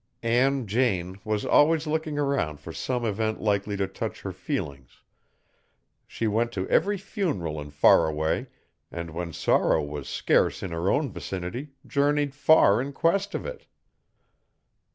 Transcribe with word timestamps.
Ann 0.23 0.65
Jane 0.65 1.19
was 1.23 1.45
always 1.45 1.85
looking 1.85 2.17
around 2.17 2.59
for 2.59 2.73
some 2.73 3.05
event 3.05 3.39
likely 3.39 3.77
to 3.77 3.87
touch 3.87 4.21
her 4.21 4.31
feelings. 4.31 5.03
She 6.07 6.25
went 6.25 6.51
to 6.53 6.67
every 6.69 6.97
funeral 6.97 7.61
in 7.61 7.69
Faraway 7.69 8.47
and, 8.91 9.11
when 9.11 9.31
sorrow 9.31 9.83
was 9.83 10.09
scarce 10.09 10.63
in 10.63 10.71
her 10.71 10.89
own 10.89 11.11
vicinity, 11.11 11.73
journeyed 11.85 12.33
far 12.33 12.81
in 12.81 12.93
quest 12.93 13.35
of 13.35 13.45
it. 13.45 13.67